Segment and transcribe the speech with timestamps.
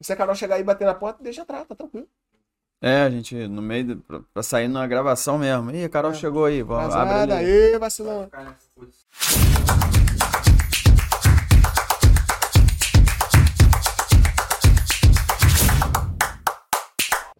[0.00, 2.06] E se a Carol chegar aí e bater na porta, deixa entrar, tá tranquilo.
[2.82, 5.70] É, a gente, no meio, de, pra, pra sair na gravação mesmo.
[5.70, 7.32] Ih, a Carol chegou aí, vamos, abre ali.
[7.32, 8.28] aí, vacilão.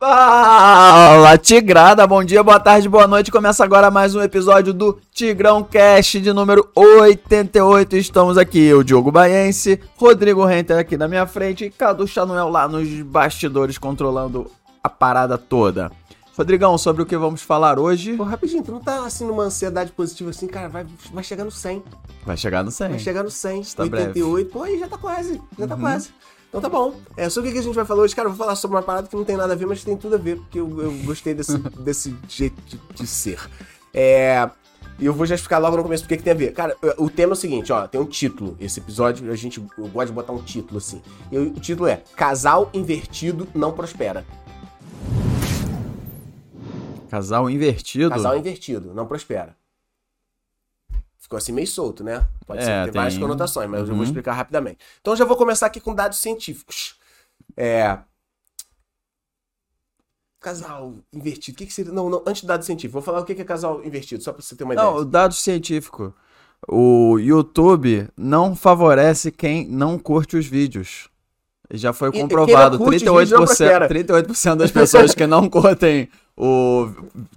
[0.08, 3.32] Fala, Tigrada, bom dia, boa tarde, boa noite.
[3.32, 7.96] Começa agora mais um episódio do Tigrão Cast de número 88.
[7.96, 12.68] Estamos aqui, o Diogo Baiense, Rodrigo Renter aqui na minha frente e Cadu Chanuel lá
[12.68, 14.48] nos bastidores controlando
[14.80, 15.90] a parada toda.
[16.38, 18.12] Rodrigão, sobre o que vamos falar hoje?
[18.16, 21.50] Pô, rapidinho, tu não tá assim numa ansiedade positiva assim, cara, vai, vai chegar no
[21.50, 21.82] 100.
[22.24, 22.90] Vai chegar no 100.
[22.90, 25.80] Vai chegar no 100, Está 88, pô, aí já tá quase, já tá Uhum.
[25.80, 26.10] quase.
[26.56, 26.94] Então tá bom.
[27.18, 28.82] É, sobre o que a gente vai falar hoje, cara, eu vou falar sobre uma
[28.82, 30.90] parada que não tem nada a ver, mas tem tudo a ver, porque eu, eu
[31.04, 33.38] gostei desse, desse jeito de, de ser.
[33.92, 34.48] É.
[34.98, 36.54] E eu vou já explicar logo no começo porque que tem a ver.
[36.54, 38.56] Cara, o tema é o seguinte, ó, tem um título.
[38.58, 41.02] Esse episódio, a gente eu gosto de botar um título assim.
[41.30, 44.24] E o título é Casal invertido não prospera.
[47.10, 48.08] Casal invertido.
[48.08, 49.54] Casal invertido não prospera.
[51.26, 52.24] Ficou assim meio solto, né?
[52.46, 53.96] Pode É, ser, tem, várias tem- conotações, mas eu Uhum.
[53.96, 54.78] vou explicar rapidamente.
[55.00, 56.94] Então eu já vou começar aqui com dados científicos.
[57.56, 57.98] É.
[60.40, 61.56] Casal invertido.
[61.56, 61.92] O que, que seria.
[61.92, 64.32] Não, não, antes do dado científico, vou falar o que que é casal invertido, só
[64.32, 64.88] pra você ter uma ideia.
[64.88, 66.14] Não, o dado científico.
[66.68, 71.08] O YouTube não favorece quem não curte os vídeos.
[71.72, 72.78] Já foi E- comprovado.
[72.78, 73.88] não 38%, prospera.
[73.88, 76.88] 38% das pessoas que não curtem o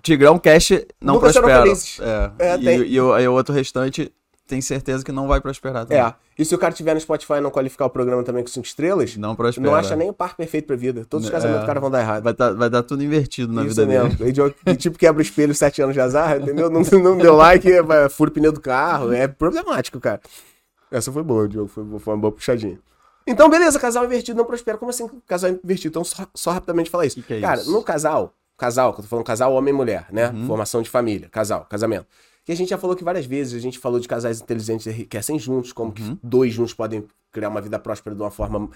[0.01, 1.99] Tigrão Cash não Nunca felizes.
[2.01, 2.31] É.
[2.39, 4.11] É, e, tem- e o, e o outro restante
[4.47, 6.03] tem certeza que não vai prosperar também.
[6.03, 6.13] É.
[6.37, 8.65] E se o cara tiver no Spotify e não qualificar o programa também com 5
[8.65, 9.67] estrelas, Não prospera.
[9.67, 11.05] não acha nem o par perfeito pra vida.
[11.07, 11.33] Todos os É.
[11.33, 12.23] casamentos do cara vão dar errado.
[12.23, 14.03] Vai, tá- vai dar tudo invertido na Isso vida dele.
[14.09, 14.27] mesmo.
[14.27, 16.69] Idiota que, tipo quebra o espelho sete anos de azar, entendeu?
[16.69, 19.13] Não, não deu like, vai- fura o pneu do carro.
[19.13, 20.19] É problemático, cara.
[20.91, 21.67] Essa foi boa, Diogo.
[21.67, 22.79] Foi, foi uma boa puxadinha.
[23.27, 24.77] Então, beleza, casal invertido não prospera.
[24.79, 25.89] Como assim casal invertido?
[25.91, 27.17] Então, só, só rapidamente falar isso.
[27.17, 27.71] Que que é cara, isso?
[27.71, 30.29] no casal, casal, que eu tô falando casal homem e mulher, né?
[30.29, 30.45] Uhum.
[30.45, 32.05] Formação de família, casal, casamento.
[32.45, 34.89] Que a gente já falou aqui várias vezes, a gente falou de casais inteligentes que
[34.89, 36.15] enriquecem juntos, como Uhum.
[36.15, 38.69] que dois juntos podem criar uma vida próspera de uma forma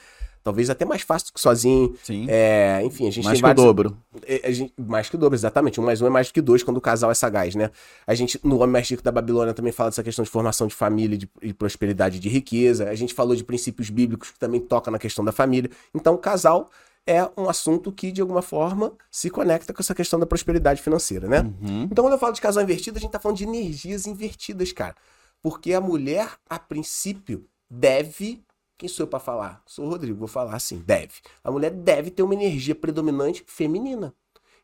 [0.44, 1.96] talvez até mais fácil do que sozinho.
[2.04, 2.28] Sim.
[2.30, 3.98] É, enfim, a gente Mais tem que o dobro.
[4.28, 5.80] é, a gente- mais que o dobro, exatamente.
[5.82, 7.72] Um mais um é mais do que dois quando o casal é sagaz, né?
[8.06, 10.76] A gente, no Homem Mais Rico da Babilônia, também fala dessa questão de formação de
[10.76, 12.90] família de, e prosperidade de riqueza.
[12.90, 15.72] A gente falou de princípios bíblicos que também toca na questão da família.
[15.96, 16.70] Então, casal
[17.06, 21.28] é um assunto que, de alguma forma, se conecta com essa questão da prosperidade financeira,
[21.28, 21.42] né?
[21.42, 21.84] Uhum.
[21.84, 24.96] Então, quando eu falo de casal invertido, a gente tá falando de energias invertidas, cara.
[25.42, 28.44] Porque a mulher, a princípio, deve.
[28.78, 29.62] Quem sou eu pra falar?
[29.66, 31.16] Sou o Rodrigo, vou falar assim: deve.
[31.44, 34.14] A mulher deve ter uma energia predominante feminina.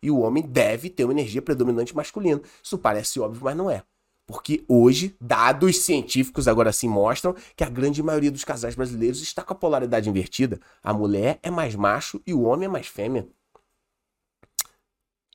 [0.01, 2.41] E o homem deve ter uma energia predominante masculina.
[2.63, 3.83] Isso parece óbvio, mas não é.
[4.29, 9.41] Porque hoje, dados científicos agora sim mostram que a grande maioria dos casais brasileiros está
[9.41, 10.59] com a polaridade invertida.
[10.83, 13.27] A mulher é mais macho e o homem é mais fêmea.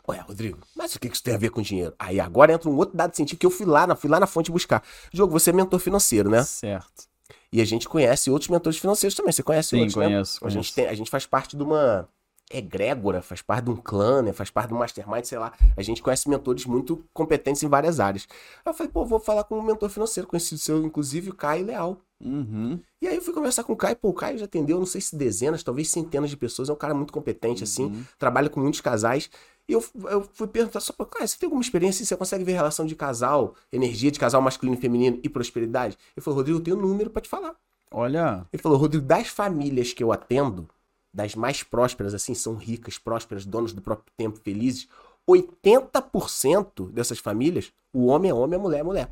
[0.08, 1.92] Ué, Rodrigo, mas o que isso tem a ver com dinheiro?
[1.98, 4.28] Aí agora entra um outro dado científico que eu fui lá, na- fui lá na
[4.28, 4.80] fonte buscar.
[5.12, 6.44] Diogo, você é mentor financeiro, né?
[6.44, 7.08] Certo.
[7.50, 9.32] E a gente conhece outros mentores financeiros também.
[9.32, 10.04] Você conhece Sim, outros, né?
[10.06, 10.74] conheço, A gente, conheço.
[10.76, 12.08] tem, a gente faz parte de uma
[12.56, 14.32] egrégora, faz parte de um clã, né?
[14.32, 15.52] faz parte de um mastermind, sei lá.
[15.76, 18.26] A gente conhece mentores muito competentes em várias áreas.
[18.64, 21.66] Aí eu falei, pô, vou falar com um mentor financeiro, conhecido seu, inclusive, o Caio
[21.66, 22.00] Leal.
[22.24, 22.80] Uhum.
[23.02, 25.00] E aí eu fui conversar com o Caio, pô, o Caio já atendeu, não sei
[25.00, 28.80] se dezenas, talvez centenas de pessoas, é um cara muito competente, assim, trabalha com muitos
[28.80, 29.28] casais.
[29.68, 32.04] E eu, eu fui perguntar só pra Caio, você tem alguma experiência?
[32.04, 35.98] Você consegue ver relação de casal, energia de casal masculino e feminino e prosperidade?
[36.16, 37.54] Ele falou, Rodrigo, eu tenho um número pra te falar.
[37.90, 40.68] Olha, Ele falou, Rodrigo, das famílias que eu atendo,
[41.14, 44.88] das mais prósperas, assim, são ricas, prósperas, donos do próprio tempo, felizes,
[45.28, 49.10] 80% dessas famílias, o homem é homem, a mulher é mulher.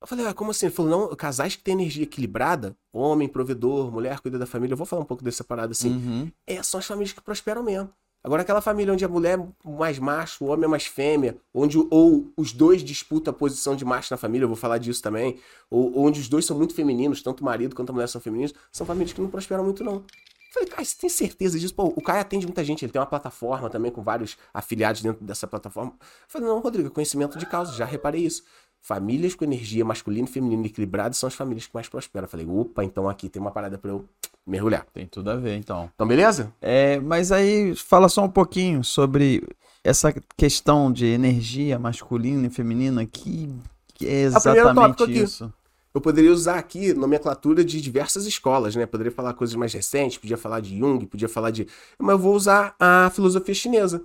[0.00, 0.66] Eu falei, ah, como assim?
[0.66, 4.78] Ele falou, não, casais que têm energia equilibrada, homem, provedor, mulher, cuida da família, eu
[4.78, 5.90] vou falar um pouco dessa parada assim.
[5.90, 6.32] uhum.
[6.46, 7.92] É, são as famílias que prosperam mesmo.
[8.24, 11.76] Agora, aquela família onde a mulher é mais macho, o homem é mais fêmea, onde
[11.90, 15.38] ou os dois disputam a posição de macho na família, eu vou falar disso também,
[15.68, 18.54] ou onde os dois são muito femininos, tanto o marido quanto a mulher são femininos,
[18.70, 20.04] são famílias que não prosperam muito, não.
[20.52, 21.74] Falei, cara, você tem certeza disso?
[21.74, 25.24] Pô, o Caio atende muita gente, ele tem uma plataforma também com vários afiliados dentro
[25.24, 25.94] dessa plataforma.
[26.28, 28.44] Falei, não, Rodrigo, conhecimento de causa, já reparei isso.
[28.82, 32.26] Famílias com energia masculina e feminina equilibrada são as famílias que mais prosperam.
[32.26, 34.04] Falei, opa, então aqui tem uma parada pra eu
[34.44, 34.84] mergulhar.
[34.92, 35.88] Tem tudo a ver, então.
[35.94, 36.52] Então, beleza?
[36.60, 39.46] É, mas aí fala só um pouquinho sobre
[39.84, 43.48] essa questão de energia masculina e feminina que,
[43.94, 45.18] que é tópico exatamente aqui.
[45.20, 45.52] isso.
[45.94, 48.86] Eu poderia usar aqui nomenclatura de diversas escolas, né?
[48.86, 51.68] Poderia falar coisas mais recentes, podia falar de Jung, podia falar de.
[51.98, 54.02] Mas eu vou usar a filosofia chinesa,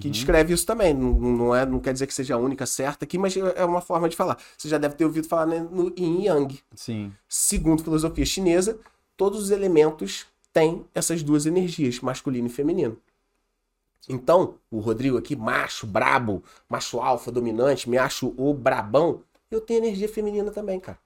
[0.00, 0.92] que descreve isso também.
[0.92, 3.80] Não, não, é, não quer dizer que seja a única certa aqui, mas é uma
[3.80, 4.36] forma de falar.
[4.56, 6.60] Você já deve ter ouvido falar né, no Yin Yang.
[6.74, 7.12] Sim.
[7.28, 8.78] Segundo filosofia chinesa,
[9.16, 12.96] todos os elementos têm essas duas energias, masculino e feminino.
[14.08, 19.84] Então, o Rodrigo aqui, macho, brabo, macho alfa, dominante, me acho o brabão, eu tenho
[19.84, 20.98] energia feminina também, cara.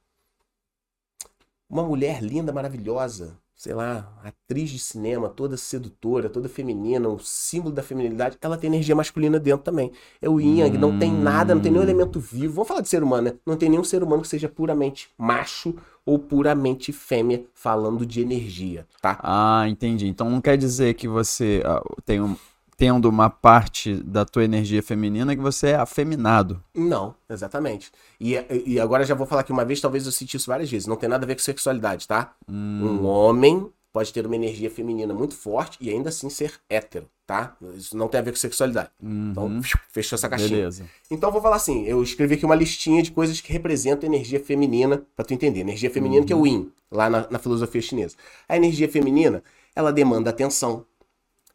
[1.69, 7.72] Uma mulher linda, maravilhosa, sei lá, atriz de cinema, toda sedutora, toda feminina, o símbolo
[7.72, 9.92] da feminilidade, ela tem energia masculina dentro também.
[10.20, 12.54] É o yin yang, não tem nada, não tem nenhum elemento vivo.
[12.54, 13.34] Vamos falar de ser humano, né?
[13.46, 18.84] Não tem nenhum ser humano que seja puramente macho ou puramente fêmea, falando de energia,
[19.00, 19.20] tá?
[19.22, 20.08] Ah, entendi.
[20.08, 22.34] Então não quer dizer que você ah, tem um,
[22.76, 26.62] tendo uma parte da tua energia feminina que você é afeminado.
[26.74, 27.90] Não, exatamente.
[28.20, 28.34] E,
[28.66, 30.86] e agora já vou falar que uma vez, talvez eu senti isso várias vezes.
[30.86, 32.32] Não tem nada a ver com sexualidade, tá?
[32.48, 32.98] Hum.
[33.00, 37.54] Um homem pode ter uma energia feminina muito forte e ainda assim ser hétero, tá?
[37.76, 38.88] Isso não tem a ver com sexualidade.
[39.02, 39.60] Então, Uhum.
[39.92, 40.48] fechou essa caixinha.
[40.48, 40.84] Beleza.
[41.10, 45.02] Então vou falar assim, eu escrevi aqui uma listinha de coisas que representam energia feminina,
[45.14, 45.60] pra tu entender.
[45.60, 48.16] Energia feminina que é o yin, lá na, na filosofia chinesa.
[48.48, 49.42] A energia feminina,
[49.76, 50.86] ela demanda atenção,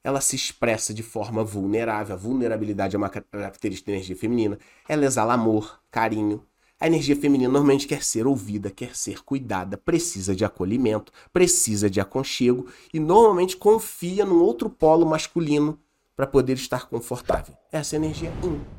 [0.08, 2.16] ela se expressa de forma vulnerável.
[2.16, 4.58] A vulnerabilidade é uma ca- característica da energia feminina.
[4.88, 6.46] Ela exala amor, carinho.
[6.80, 12.00] A energia feminina normalmente quer ser ouvida, quer ser cuidada, precisa de acolhimento, precisa de
[12.00, 15.78] aconchego e normalmente confia num outro polo masculino
[16.16, 17.54] para poder estar confortável.
[17.70, 18.77] Essa é a energia yin.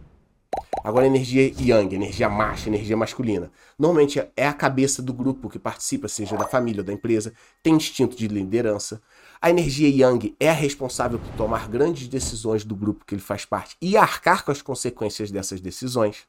[0.89, 3.53] Agora, energia yang, energia macha, energia masculina.
[3.79, 7.75] Normalmente é a cabeça do grupo que participa, seja da família ou da empresa, tem
[7.75, 8.99] instinto de liderança.
[9.39, 13.45] A energia yang é a responsável por tomar grandes decisões do grupo que ele faz
[13.45, 16.27] parte e arcar com as consequências dessas decisões.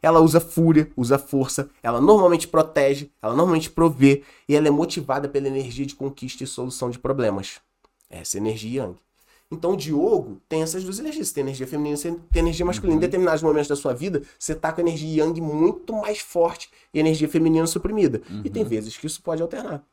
[0.00, 5.28] Ela usa fúria, usa força, ela normalmente protege, ela normalmente provê e ela é motivada
[5.28, 7.60] pela energia de conquista e solução de problemas.
[8.08, 9.09] Essa é a energia yang.
[9.50, 11.28] Então o Diogo tem essas duas energias.
[11.28, 12.96] Você tem energia feminina, você tem energia masculina.
[12.96, 16.70] Em determinados momentos da sua vida, você tá com a energia yang muito mais forte
[16.94, 18.22] e energia feminina suprimida.
[18.44, 19.84] E tem vezes que isso pode alternar.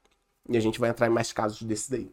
[0.47, 2.11] E a gente vai entrar em mais casos desse daí.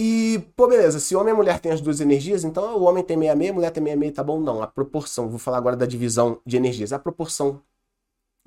[0.00, 3.16] E, pô, beleza, se homem e mulher têm as duas energias, então o homem tem
[3.16, 4.40] meia-meia, a mulher tem meia-meia, tá bom?
[4.40, 6.92] Não, a proporção, vou falar agora da divisão de energias.
[6.92, 7.60] A proporção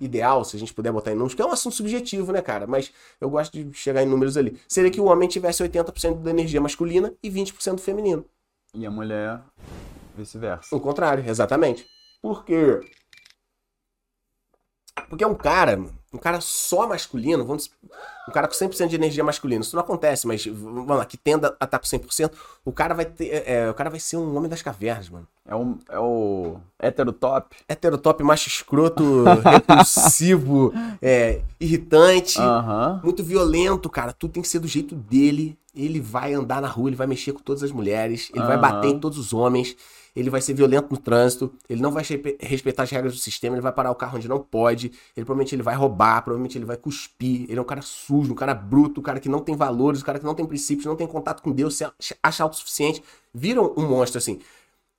[0.02, 2.68] ideal, se a gente puder botar em números, que é um assunto subjetivo, né, cara?
[2.68, 4.60] Mas eu gosto de chegar em números ali.
[4.68, 8.26] Seria que o homem tivesse 80% da energia masculina e 20% feminino.
[8.74, 9.42] E a mulher,
[10.18, 10.76] vice-versa.
[10.76, 11.86] O contrário, exatamente.
[12.22, 12.80] Por quê?
[15.10, 15.84] Porque um cara,
[16.14, 17.72] um cara só masculino, vamos,
[18.28, 21.56] um cara com 100% de energia masculina, isso não acontece, mas vamos lá, que tenda
[21.60, 22.32] a estar com 100%,
[22.66, 25.28] o cara vai ter, é, o cara vai ser um homem das cavernas, mano.
[25.46, 27.56] É o, é o hétero top.
[27.68, 30.72] Heterotop, macho escroto, repulsivo,
[31.02, 33.02] é, irritante, Aham.
[33.04, 34.14] muito violento, cara.
[34.14, 35.58] Tudo tem que ser do jeito dele.
[35.74, 38.62] Ele vai andar na rua, ele vai mexer com todas as mulheres, ele vai Aham.
[38.62, 39.76] bater em todos os homens,
[40.16, 43.56] ele vai ser violento no trânsito, ele não vai respe- respeitar as regras do sistema,
[43.56, 46.66] ele vai parar o carro onde não pode, ele provavelmente ele vai roubar, provavelmente ele
[46.66, 49.56] vai cuspir, ele é um cara sujo, um cara bruto, um cara que não tem
[49.56, 51.86] valores, um cara que não tem princípios, não tem contato com Deus, se
[52.24, 53.02] acha- autossuficiente,
[53.34, 54.40] vira um monstro assim.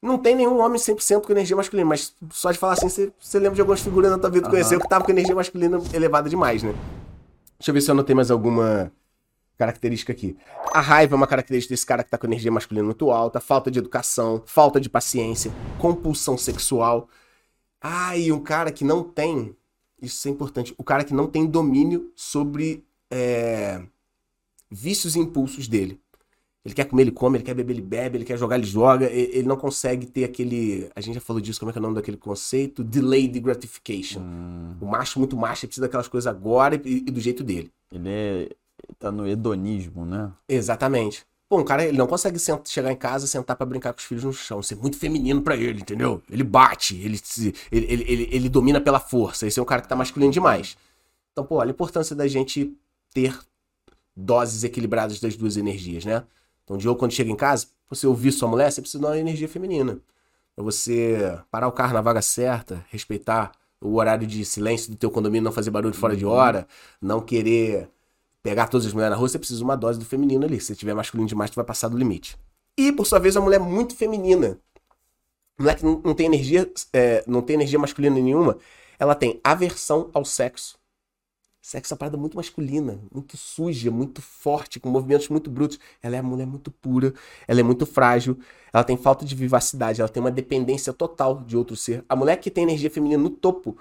[0.03, 3.55] Não tem nenhum homem 100% com energia masculina, mas só de falar assim, você, lembra
[3.55, 4.51] de algumas figuras na tua vida que Aham.
[4.51, 6.75] conheceu que tava com energia masculina elevada demais, né?
[7.59, 8.91] Deixa eu ver se eu anotei mais alguma
[9.59, 10.37] característica aqui.
[10.73, 13.71] A raiva é uma característica desse cara que tá com energia masculina muito alta, falta
[13.71, 17.09] de educação, falta de paciência, compulsão sexual.
[17.81, 19.57] Ah, e um cara que não tem,
[20.01, 23.83] isso é importante, o cara que não tem domínio sobre é,
[24.71, 26.01] vícios e impulsos dele.
[26.65, 29.11] Ele quer comer, ele come, ele quer beber, ele bebe, ele quer jogar, ele joga.
[29.11, 30.89] Ele não consegue ter aquele.
[30.95, 32.85] A gente já falou disso, como é que é o nome daquele conceito?
[32.85, 34.21] Delayed gratification.
[34.21, 37.69] Hum, O macho muito macho, ele precisa daquelas coisas agora e, e do jeito dele.
[37.91, 38.49] ele é,
[38.99, 40.33] tá no hedonismo, né?
[40.49, 41.25] Exatamente.
[41.49, 44.25] Pô, um cara, ele não consegue chegar em casa, sentar pra brincar com os filhos
[44.25, 44.63] no chão.
[44.63, 46.23] Ser muito feminino pra ele, entendeu?
[46.31, 49.47] Ele bate, ele, se- ele, ele, ele, ele domina pela força.
[49.47, 50.77] Esse é um cara que tá masculino demais.
[51.33, 52.77] Então, pô, olha a importância da gente
[53.13, 53.39] ter
[54.17, 56.25] doses equilibradas das duas energias, né?
[56.65, 59.19] Então, o Diogo, quando chega em casa, você ouvir sua mulher, você precisa de uma
[59.19, 59.99] energia feminina.
[60.55, 65.11] Pra você parar o carro na vaga certa, respeitar o horário de silêncio do teu
[65.11, 66.67] condomínio, não fazer barulho fora de hora,
[67.01, 67.89] não querer
[68.43, 70.61] pegar todas as mulheres na rua, você precisa de uma dose do feminino ali.
[70.61, 72.37] Se tiver masculino demais, tu vai passar do limite.
[72.77, 74.59] E, por sua vez, a mulher muito feminina.
[75.59, 78.59] Mulher que não, não tem energia, é, não tem energia masculina nenhuma,
[78.99, 80.81] ela tem aversão ao sexo.
[81.61, 85.79] Sexo é uma parada muito masculina, muito suja, muito forte, com movimentos muito brutos.
[86.03, 87.15] Ela é uma mulher muito pura,
[87.47, 88.37] ela é muito frágil,
[88.73, 92.05] ela tem falta de vivacidade, ela tem uma dependência total de outro ser.
[92.09, 93.79] A mulher que tem energia feminina no topo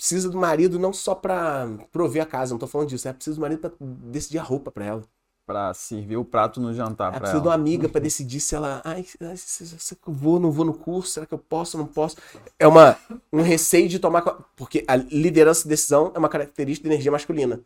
[0.00, 3.36] precisa do marido não só pra prover a casa, não tô falando disso, ela precisa
[3.36, 5.02] do marido pra decidir a roupa pra ela.
[5.46, 7.62] Pra servir o prato no jantar Ela pra precisa de uma ela.
[7.62, 8.80] amiga pra decidir se ela.
[8.82, 9.04] Ai,
[9.36, 9.76] se,
[10.06, 12.16] eu vou, não vou no curso, será que eu posso, não posso?
[12.58, 12.96] É uma,
[13.30, 14.22] um receio de tomar.
[14.56, 17.60] Porque a liderança e decisão é uma característica da energia masculina.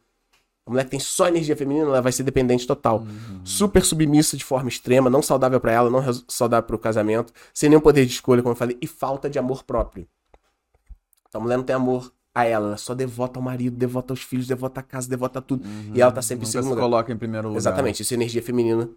[0.66, 3.06] A mulher que tem só energia feminina, ela vai ser dependente total.
[3.44, 7.82] Super submissa de forma extrema, não saudável pra ela, não saudável pro casamento, sem nenhum
[7.82, 10.08] poder de escolha, como eu falei, e falta de amor próprio.
[11.28, 14.22] Então a mulher não tem amor a ela, ela só devota ao marido, devota aos
[14.22, 15.64] filhos, devota a casa, devota tudo.
[15.94, 16.82] E ela tá sempre em Nunca segundo se lugar.
[16.82, 17.58] coloca em primeiro lugar.
[17.58, 18.88] Exatamente, isso é energia feminina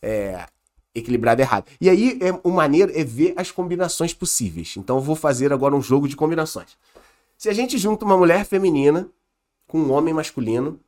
[0.00, 0.46] é,
[0.94, 1.66] equilibrada errada.
[1.80, 4.74] E aí, é, o maneiro é ver as combinações possíveis.
[4.76, 6.76] Então, eu vou fazer agora um jogo de combinações.
[7.36, 9.08] Se a gente junta uma mulher feminina
[9.66, 10.78] com um homem masculino,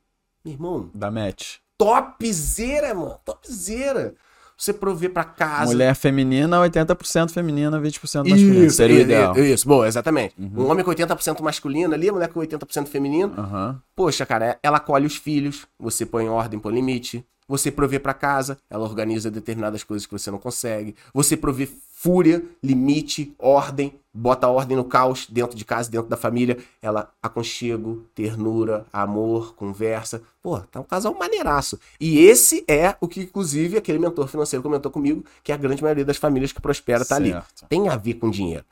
[0.43, 1.57] meu irmão, Da match.
[1.77, 4.15] topzera, mano, topzera.
[4.59, 5.67] Você prover pra casa.
[5.71, 8.69] Mulher feminina, 80% feminina, 20% masculina.
[8.69, 9.37] Seria o i- ideal.
[9.37, 10.35] Isso, boa, exatamente.
[10.37, 13.33] Um homem com 80% masculino ali, a mulher com 80% feminino.
[13.37, 13.81] Aham.
[13.95, 17.23] Poxa, cara, ela colhe os filhos, você põe em ordem, põe limite.
[17.49, 20.95] Você provê pra casa, ela organiza determinadas coisas que você não consegue.
[21.11, 26.59] Você provê fúria, limite, ordem, bota ordem no caos dentro de casa, dentro da família.
[26.79, 30.21] Ela aconchego, ternura, amor, conversa.
[30.43, 31.79] Pô, tá um casal maneiraço.
[31.99, 36.05] E esse é o que, inclusive, aquele mentor financeiro comentou comigo, que a grande maioria
[36.05, 37.31] das famílias que prospera tá ali.
[37.31, 37.65] Certo.
[37.67, 38.63] Tem a ver com dinheiro.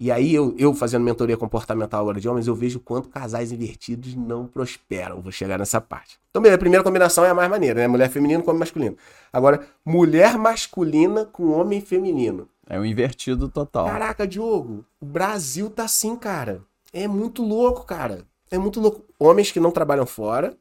[0.00, 4.14] E aí, eu, eu fazendo mentoria comportamental agora de homens, eu vejo quanto casais invertidos
[4.14, 5.20] não prosperam.
[5.20, 6.18] Vou chegar nessa parte.
[6.30, 7.86] Então, beleza, a primeira combinação é a mais maneira, né?
[7.86, 8.96] Mulher feminina com homem masculino.
[9.30, 12.48] Agora, mulher masculina com homem feminino.
[12.66, 13.84] É o invertido total.
[13.84, 16.62] Caraca, Diogo, o Brasil tá assim, cara.
[16.94, 18.24] É muito louco, cara.
[18.50, 19.04] É muito louco.
[19.18, 20.56] Homens que não trabalham fora,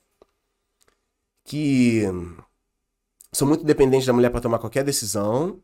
[1.46, 2.04] que
[3.32, 5.60] são muito dependentes da mulher para tomar qualquer decisão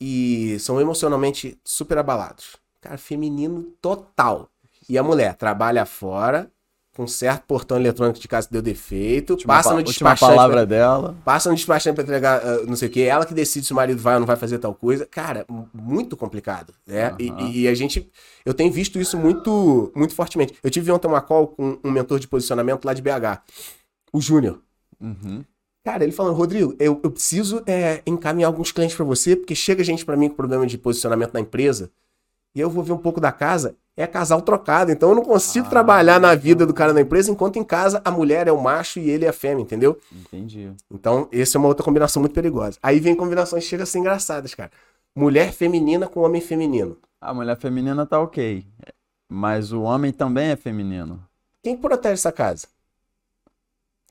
[0.00, 2.56] e são emocionalmente super abalados.
[2.86, 4.48] Cara, feminino total.
[4.88, 6.48] E a mulher trabalha fora,
[6.96, 10.20] com certo portão eletrônico de casa que deu defeito, Última passa pa- no despachante.
[10.32, 11.16] palavra dela.
[11.24, 13.76] Passa no despachante pra entregar ah, não sei o que, ela que decide se o
[13.76, 15.04] marido vai ou não vai fazer tal coisa.
[15.06, 17.14] Cara, muito complicado, né?
[17.18, 17.48] E- Aham.
[17.50, 18.08] E, e a gente,
[18.44, 20.54] eu tenho visto isso muito, muito fortemente.
[20.62, 23.42] Eu tive ontem uma call com um mentor de posicionamento lá de BH,
[24.12, 24.60] o Júnior.
[25.00, 25.44] Uhum.
[25.84, 29.84] Cara, ele falando, Rodrigo, eu, eu preciso é, encaminhar alguns clientes pra você, porque chega
[29.84, 31.90] gente pra mim com problema de posicionamento na empresa,
[32.56, 35.66] e eu vou ver um pouco da casa, é casal trocado, então eu não consigo
[35.66, 35.70] Ah.
[35.70, 38.98] trabalhar na vida do cara da empresa, enquanto em casa a mulher é o macho
[38.98, 40.00] e ele é a fêmea, entendeu?
[40.10, 40.72] Entendi.
[40.90, 42.78] Então, essa é uma outra combinação muito perigosa.
[42.82, 44.70] Aí vem combinações que chegam a ser engraçadas, cara.
[45.14, 46.96] Mulher feminina com homem feminino.
[47.20, 48.66] A mulher feminina tá ok.
[49.28, 51.22] Mas o homem também é feminino.
[51.62, 52.66] Quem que protege essa casa?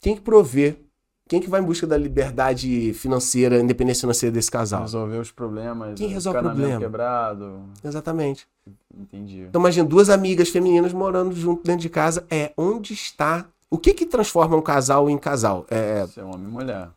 [0.02, 0.78] Quem que provê?
[1.28, 4.82] Quem que vai em busca da liberdade financeira, independência financeira desse casal?
[4.82, 5.98] Resolver os problemas.
[5.98, 6.80] Quem o resolve o problema?
[6.80, 7.62] quebrado.
[7.84, 8.48] Exatamente.
[8.96, 9.42] Entendi.
[9.42, 12.26] Então imagina duas amigas femininas morando junto dentro de casa.
[12.30, 13.48] É, onde está...
[13.72, 15.66] O que que transforma um casal em casal?
[15.70, 16.90] É, Ser homem e mulher.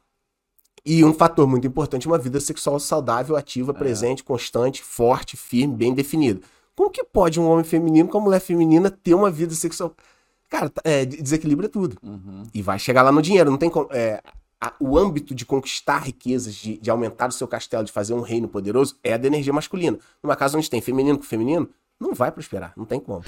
[0.84, 5.94] E um fator muito importante, uma vida sexual saudável, ativa, presente, constante, forte, firme, bem
[5.94, 6.40] definida.
[6.76, 9.94] Como que pode um homem feminino com uma mulher feminina ter uma vida sexual?
[10.48, 11.96] Cara, tá- é, desequilibra tudo.
[12.02, 12.44] Uhum.
[12.54, 13.50] E vai chegar lá no dinheiro.
[13.50, 13.88] Não tem como.
[13.90, 14.22] é,
[14.60, 18.20] a- o âmbito de conquistar riquezas, de, de aumentar o seu castelo, de fazer um
[18.22, 19.98] reino poderoso, é a da energia masculina.
[20.22, 21.68] Numa casa onde tem feminino com feminino,
[22.00, 23.22] não vai prosperar, não tem como.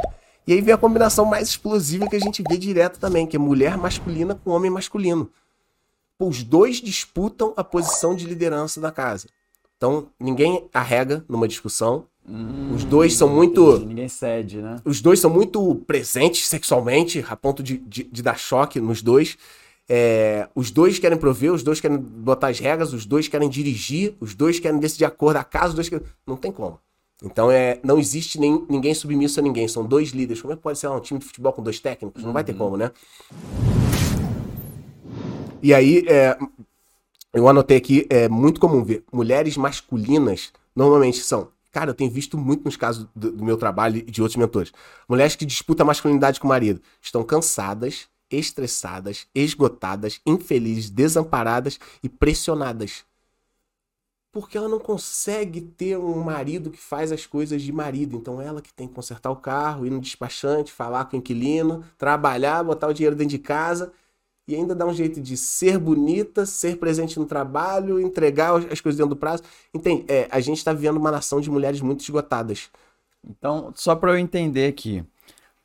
[0.46, 3.38] E aí vem a combinação mais explosiva que a gente vê direto também, que é
[3.38, 5.30] mulher masculina com homem masculino.
[6.18, 9.28] Pô, os dois disputam a posição de liderança da casa.
[9.76, 12.06] Então, ninguém arrega numa discussão.
[12.74, 13.78] Os dois são muito.
[13.80, 14.76] Ninguém cede, né?
[14.84, 19.36] Os dois são muito presentes sexualmente, a ponto de, de, de dar choque nos dois.
[19.88, 24.14] É, os dois querem prover, os dois querem botar as regras, os dois querem dirigir,
[24.20, 26.06] os dois querem decidir a cor da casa, os dois querem...
[26.24, 26.78] Não tem como.
[27.22, 30.40] Então é, não existe nem, ninguém submisso a ninguém, são dois líderes.
[30.40, 32.22] Como é que pode ser um time de futebol com dois técnicos?
[32.22, 32.92] Não vai ter como, né?
[35.62, 36.38] E aí, é,
[37.34, 41.48] eu anotei aqui, é muito comum ver mulheres masculinas, normalmente são.
[41.70, 44.72] Cara, eu tenho visto muito nos casos do, do meu trabalho e de outros mentores.
[45.08, 52.08] Mulheres que disputam a masculinidade com o marido estão cansadas, estressadas, esgotadas, infelizes, desamparadas e
[52.08, 53.04] pressionadas.
[54.32, 58.16] Porque ela não consegue ter um marido que faz as coisas de marido.
[58.16, 61.84] Então ela que tem que consertar o carro, ir no despachante, falar com o inquilino,
[61.98, 63.92] trabalhar, botar o dinheiro dentro de casa
[64.50, 68.80] e ainda dar um jeito de ser bonita, ser presente no trabalho, entregar as as
[68.80, 69.42] coisas dentro do prazo.
[69.72, 70.04] Entende?
[70.08, 72.70] É, a gente está vivendo uma nação de mulheres muito esgotadas.
[73.28, 75.04] Então, só para eu entender aqui,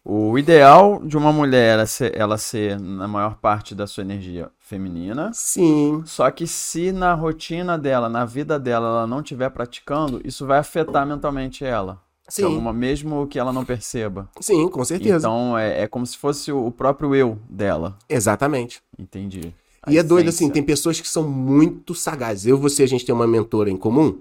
[0.03, 4.51] o ideal de uma mulher é ser, ela ser, na maior parte da sua energia,
[4.59, 5.31] feminina.
[5.33, 10.45] Sim, Só que se na rotina dela, na vida dela, ela não estiver praticando, isso
[10.45, 12.04] vai afetar mentalmente ela.
[12.27, 14.29] Sim, alguma- mesmo que ela não perceba.
[14.39, 15.17] sim, com certeza.
[15.27, 17.98] Então, é, é como se fosse o próprio eu dela.
[18.10, 18.82] Exatamente.
[18.98, 19.53] Entendi.
[19.84, 22.48] A E é doido assim, tem pessoas que são muito sagazes.
[22.48, 24.20] Eu e você, a gente tem uma mentora em comum,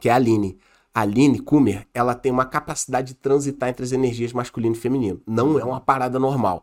[0.00, 0.56] que é a Aline.
[0.94, 5.20] A Aline Kumer, ela tem uma capacidade de transitar entre as energias masculino e feminino.
[5.26, 6.62] Não é uma parada normal.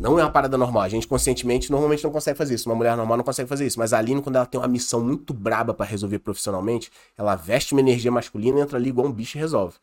[0.00, 0.82] Não é uma parada normal.
[0.82, 2.66] A gente conscientemente normalmente não consegue fazer isso.
[2.68, 3.78] Uma mulher normal não consegue fazer isso.
[3.78, 7.74] Mas a Aline, quando ela tem uma missão muito braba pra resolver profissionalmente, ela veste
[7.74, 9.74] uma energia masculina, entra ali igual um bicho e resolve.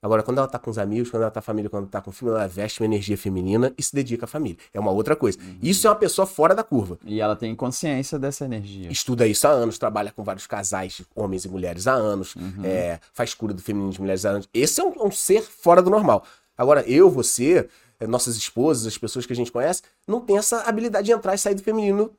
[0.00, 1.90] Agora, quando ela tá com os amigos, quando ela tá com a família, quando ela
[1.90, 4.56] tá com o filho, ela veste uma energia feminina e se dedica à família.
[4.72, 5.36] É uma outra coisa.
[5.60, 6.98] Isso é uma pessoa fora da curva.
[7.04, 8.90] E ela tem consciência dessa energia.
[8.90, 12.34] Estuda isso há anos, trabalha com vários casais, homens e mulheres há anos,
[12.64, 14.48] é, faz cura do feminino de mulheres há anos.
[14.54, 16.24] Esse é um, um ser fora do normal.
[16.56, 17.68] Agora, eu, você, é,
[18.06, 21.38] nossas esposas, as pessoas que a gente conhece, não tem essa habilidade de entrar e
[21.38, 22.12] sair do feminino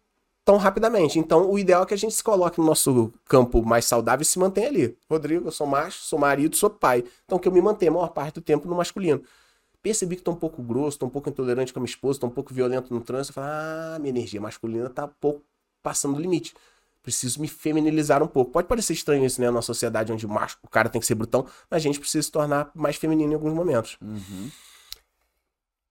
[0.43, 1.19] tão rapidamente.
[1.19, 4.25] Então, o ideal é que a gente se coloque no nosso campo mais saudável e
[4.25, 4.97] se mantenha ali.
[5.09, 7.03] Rodrigo, eu sou macho, sou marido, sou pai.
[7.25, 9.21] Então, que eu me mantenha a maior parte do tempo no masculino.
[9.81, 12.27] Percebi que tô um pouco grosso, tô um pouco intolerante com a minha esposa, tô
[12.27, 13.33] um pouco violento no trânsito.
[13.33, 15.41] Falei, ah, minha energia masculina tá um pouco
[15.81, 16.53] passando do limite.
[17.01, 18.51] Preciso me feminilizar um pouco.
[18.51, 19.49] Pode parecer estranho isso, né?
[19.49, 22.23] Na sociedade onde o, macho, o cara tem que ser brutão, mas a gente precisa
[22.23, 23.97] se tornar mais feminino em alguns momentos.
[24.01, 24.49] Uhum.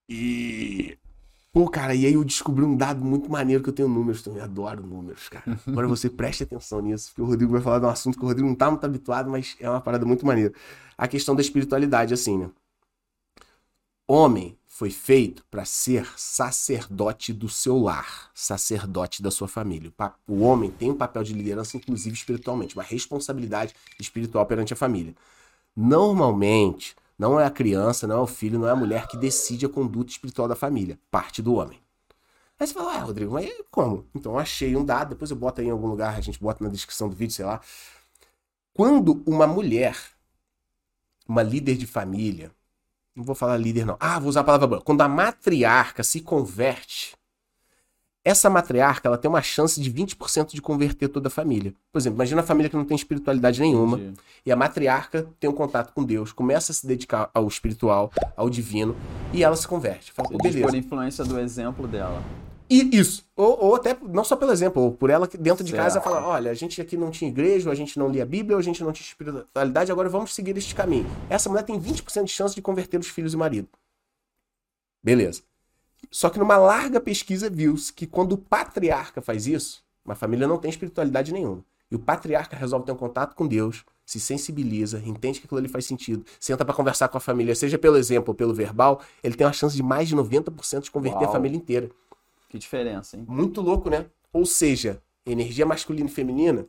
[0.08, 0.96] E.
[1.52, 4.42] Pô, cara, e aí eu descobri um dado muito maneiro que eu tenho números também.
[4.42, 5.58] Adoro números, cara.
[5.66, 8.28] Agora você preste atenção nisso, porque o Rodrigo vai falar de um assunto que o
[8.28, 10.52] Rodrigo não tá muito habituado, mas é uma parada muito maneira.
[10.96, 12.50] A questão da espiritualidade, assim, né?
[14.06, 19.92] Homem foi feito para ser sacerdote do seu lar, sacerdote da sua família.
[20.26, 25.14] O homem tem um papel de liderança, inclusive espiritualmente, uma responsabilidade espiritual perante a família.
[25.76, 29.66] Normalmente, não é a criança, não é o filho, não é a mulher que decide
[29.66, 30.98] a conduta espiritual da família.
[31.10, 31.80] Parte do homem.
[32.58, 34.06] Aí você fala, ah, Rodrigo, mas como?
[34.14, 36.62] Então eu achei um dado, depois eu boto aí em algum lugar, a gente bota
[36.62, 37.60] na descrição do vídeo, sei lá.
[38.72, 39.96] Quando uma mulher,
[41.26, 42.52] uma líder de família,
[43.14, 44.80] não vou falar líder não, ah, vou usar a palavra boa.
[44.80, 47.16] Quando a matriarca se converte,
[48.24, 51.72] essa matriarca ela tem uma chance de 20% de converter toda a família.
[51.92, 53.96] Por exemplo, imagina a família que não tem espiritualidade nenhuma.
[53.96, 54.18] Entendi.
[54.44, 58.50] E a matriarca tem um contato com Deus, começa a se dedicar ao espiritual, ao
[58.50, 58.94] divino,
[59.32, 60.12] e ela se converte.
[60.12, 60.66] Fala, Você beleza.
[60.66, 62.22] por influência do exemplo dela.
[62.70, 63.24] E isso.
[63.34, 66.04] Ou, ou até, não só pelo exemplo, ou por ela que dentro de casa Certo.
[66.04, 68.56] falar: olha, a gente aqui não tinha igreja, ou a gente não lia a Bíblia,
[68.56, 71.06] ou a gente não tinha espiritualidade, agora vamos seguir este caminho.
[71.30, 73.68] Essa mulher tem 20% de chance de converter os filhos e o marido.
[75.02, 75.42] Beleza.
[76.10, 80.58] Só que numa larga pesquisa viu-se que quando o patriarca faz isso, uma família não
[80.58, 81.64] tem espiritualidade nenhuma.
[81.90, 85.68] E o patriarca resolve ter um contato com Deus, se sensibiliza, entende que aquilo ali
[85.68, 89.34] faz sentido, senta pra conversar com a família, seja pelo exemplo ou pelo verbal, ele
[89.34, 91.32] tem uma chance de mais de 90% de converter a Uau.
[91.32, 91.90] família inteira.
[92.48, 93.24] Que diferença, hein?
[93.28, 94.06] Muito louco, né?
[94.32, 96.66] Ou seja, energia masculina e feminina,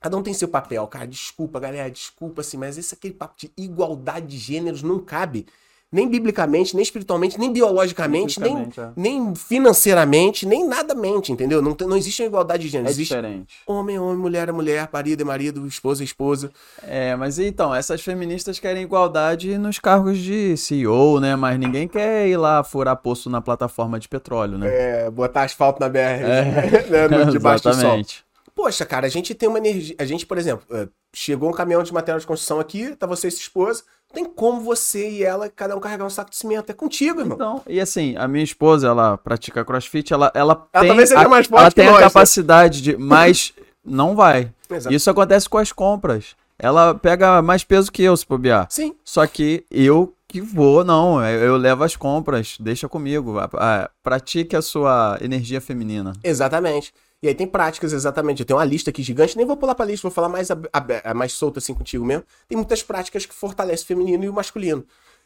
[0.00, 1.06] cada um tem seu papel, cara.
[1.06, 5.46] Desculpa, galera, desculpa, assim, mas esse aquele papo de igualdade de gêneros não cabe.
[5.94, 8.88] Nem biblicamente, nem espiritualmente, nem biologicamente, nem, é.
[8.96, 11.62] nem financeiramente, nem nada mente, entendeu?
[11.62, 12.90] Não, não existe uma igualdade de É gênero.
[12.90, 13.54] existe diferente.
[13.66, 16.50] homem, é homem, mulher, é mulher, marido é marido, esposa é esposa.
[16.82, 21.36] É, mas então, essas feministas querem igualdade nos cargos de CEO, né?
[21.36, 24.68] Mas ninguém quer ir lá furar poço na plataforma de petróleo, né?
[25.06, 26.84] É, botar asfalto na BR, É.
[27.08, 27.80] né, no- debaixo do sol.
[27.80, 28.24] Exatamente.
[28.54, 29.96] Poxa, cara, a gente tem uma energia.
[29.98, 33.26] A gente, por exemplo, eh, chegou um caminhão de material de construção aqui, tá você
[33.26, 33.82] e sua esposa.
[34.14, 36.70] Tem como você e ela, cada um carregar um saco de cimento.
[36.70, 37.34] É contigo, irmão.
[37.34, 41.46] Então, e assim, a minha esposa, ela pratica crossfit, ela, ela, Ela tem, a, mais
[41.46, 42.04] forte ela tem nós, a né?
[42.06, 43.52] capacidade de, mas
[43.84, 44.50] não vai.
[44.70, 44.94] Exato.
[44.94, 46.34] Isso acontece com as compras.
[46.58, 48.66] Ela pega mais peso que eu, se bobear.
[48.70, 48.94] Sim.
[49.04, 51.22] Só que eu que vou, não.
[51.24, 53.38] Eu, eu levo as compras, deixa comigo.
[53.38, 56.12] A- a- pratique a sua energia feminina.
[56.24, 56.92] Exatamente.
[57.24, 58.40] E aí tem práticas, exatamente.
[58.40, 61.14] Eu tenho uma lista aqui gigante, nem vou pular pra lista, vou falar mais, é,
[61.14, 62.22] mais solto assim contigo mesmo.
[62.46, 64.84] Tem muitas práticas que fortalecem o feminino e o masculino.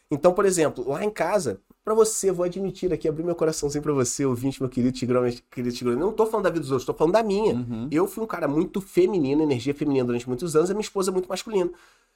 [0.09, 3.93] Então, por exemplo, lá em casa, pra você, vou admitir aqui, abrir meu coraçãozinho pra
[3.93, 5.97] você, ouvinte, meu querido Tigrão, meu querido Tigrão.
[5.97, 7.57] Não tô falando da vida dos outros, tô falando da minha.
[7.57, 7.89] Uhum.
[7.91, 11.11] Eu fui um cara muito feminino, energia feminina durante muitos anos, e a minha esposa
[11.11, 11.69] é muito masculina.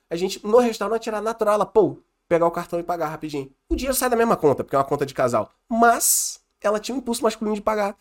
[0.09, 3.51] A gente, no restaurante, era natural, ela, pô, pegar o cartão e pagar rapidinho.
[3.69, 5.51] O dinheiro sai da mesma conta, porque é uma conta de casal.
[5.69, 7.97] Mas ela tinha um impulso masculino de pagar.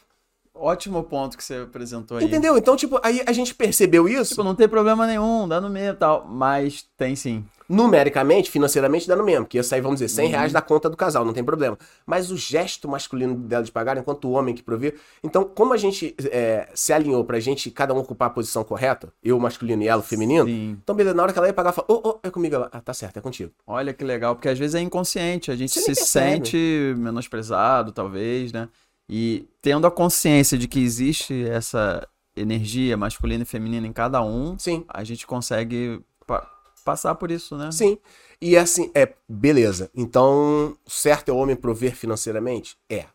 [0.54, 2.26] Ótimo ponto que você apresentou aí.
[2.26, 2.58] Entendeu?
[2.58, 4.32] Então, tipo, aí a gente percebeu isso.
[4.32, 6.26] Tipo, não tem problema nenhum, dá no meio e tal.
[6.28, 7.44] Mas tem sim.
[7.68, 9.46] numericamente, financeiramente, dá no mesmo.
[9.46, 10.32] Que ia sair, vamos dizer, 100 Uhum.
[10.32, 11.78] reais da conta do casal, não tem problema.
[12.06, 14.94] Mas o gesto masculino dela de pagar, enquanto o homem que provê.
[15.24, 19.12] Então, como a gente é, se alinhou pra gente cada um ocupar a posição correta,
[19.24, 20.78] eu masculino e ela o feminino, Sim.
[20.84, 22.70] então, beleza, na hora que ela ia pagar, fala, ô, ô, é comigo ela.
[22.74, 23.52] Ah, tá certo, é contigo.
[23.66, 28.52] Olha que legal, porque às vezes é inconsciente, a gente Você se sente menosprezado, talvez,
[28.52, 28.68] né?
[29.14, 34.58] E tendo a consciência de que existe essa energia masculina e feminina em cada um,
[34.58, 36.50] Sim, a gente consegue pa-
[36.86, 37.70] passar por isso, né?
[37.72, 37.98] sim.
[38.44, 39.92] E assim, é, beleza.
[39.96, 42.76] Então, certo é o homem prover financeiramente?
[42.90, 43.06] É.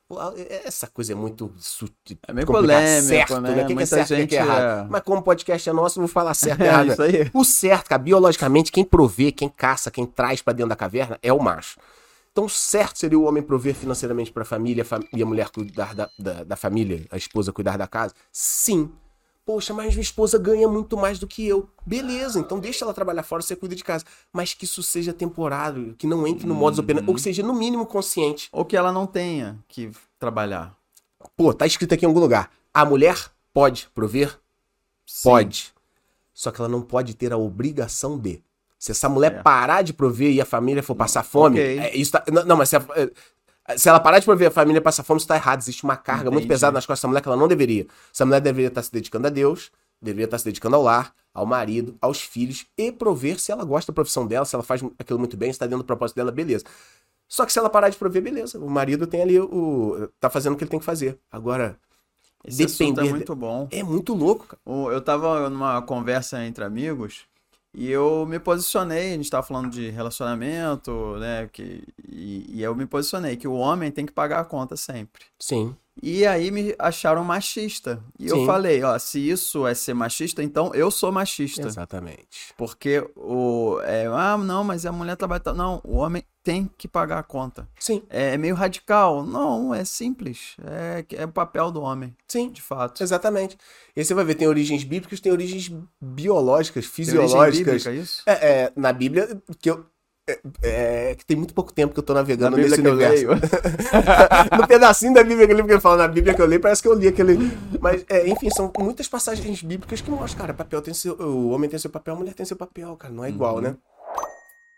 [0.65, 2.17] Essa coisa é muito sutil.
[2.29, 3.57] É meio polêmico, certo, né?
[3.57, 3.65] né?
[3.65, 4.85] O que que é certo e o que é errado?
[4.87, 4.89] é.
[4.89, 6.93] Mas como o podcast é nosso, eu vou falar certo e É errado.
[6.93, 7.29] isso aí.
[7.35, 11.33] O certo, cara, biologicamente, quem provê, quem caça, quem traz pra dentro da caverna é
[11.33, 11.81] o macho.
[12.37, 15.95] Então, certo seria o homem prover financeiramente para a família fam e a mulher cuidar
[15.95, 18.13] da, da, da família, a esposa cuidar da casa?
[18.31, 18.93] Sim.
[19.43, 21.67] Poxa, mas minha esposa ganha muito mais do que eu.
[21.87, 24.05] Beleza, então deixa ela trabalhar fora, você cuida de casa.
[24.31, 27.55] Mas que isso seja temporário, que não entre no modus operandi, ou que seja no
[27.55, 28.51] mínimo consciente.
[28.53, 30.77] Ou que ela não tenha que trabalhar.
[31.39, 32.51] Pô, tá escrito aqui em algum lugar.
[32.75, 33.17] A mulher
[33.55, 34.39] pode prover?
[35.07, 35.23] Sim.
[35.23, 35.73] Pode.
[36.35, 38.43] Só que ela não pode ter a obrigação de.
[38.87, 39.43] Se essa mulher É.
[39.43, 41.79] parar de prover e a família for passar fome, ok.
[41.81, 42.85] é, isso tá- não, não, mas se, a-
[43.67, 45.61] é, se ela parar de prover e a família passar fome, isso tá errado.
[45.61, 46.49] Existe uma carga muito Entendi.
[46.49, 47.85] pesada nas costas dessa mulher que ela não deveria.
[48.15, 51.45] Essa mulher deveria estar se dedicando a Deus, deveria estar se dedicando ao lar, ao
[51.45, 55.19] marido, aos filhos e prover se ela gosta da profissão dela, se ela faz aquilo
[55.19, 56.65] muito bem, se tá dentro do propósito dela, beleza.
[57.29, 58.57] Só que se ela parar de prover, beleza.
[58.57, 60.09] O marido tem ali o.
[60.21, 61.19] tá fazendo o que ele tem que fazer.
[61.29, 61.77] Agora,
[62.45, 63.11] Esse é depender.
[63.11, 63.67] muito bom.
[63.73, 64.61] É muito louco, cara.
[64.95, 67.23] Eu tava numa conversa entre amigos
[67.77, 71.47] e eu me posicionei, a gente tava falando de relacionamento, né?
[71.53, 75.25] Que, e, e eu me posicionei que o homem tem que pagar a conta sempre.
[75.39, 75.77] Sim.
[76.03, 78.03] E aí me acharam machista.
[78.19, 78.47] E eu Sim.
[78.47, 81.67] falei, ó, se isso é ser machista, então eu sou machista.
[81.67, 82.53] Exatamente.
[82.57, 83.81] Porque o.
[83.83, 85.41] É, ah, não, mas a mulher trabalha.
[85.41, 87.69] tal." Não, o homem tem que pagar a conta.
[87.81, 89.25] Sim, É, é meio radical.
[89.27, 90.55] Não, é simples.
[90.65, 92.51] É, é o papel do homem, sim.
[92.51, 93.03] de fato.
[93.03, 93.57] Exatamente.
[93.97, 97.83] E aí você vai ver, tem origens bíblicas, tem origens biológicas, Tem origem fisiológicas.
[97.85, 98.23] bíblica, isso?
[98.27, 99.85] É, é, na Bíblia, que eu.
[100.29, 100.41] É,
[101.11, 103.27] é, que tem muito pouco tempo que eu tô navegando Na nesse universo.
[104.59, 106.59] no pedacinho da Bíblia que eu li, porque ele fala na Bíblia que eu li,
[106.59, 107.37] parece que eu li aquele.
[107.81, 111.15] Mas, é, enfim, são muitas passagens bíblicas que mostram, cara, papel tem seu.
[111.15, 113.15] O homem tem seu papel, a mulher tem seu papel, cara.
[113.15, 113.61] Não é igual, Uhum.
[113.61, 113.77] né?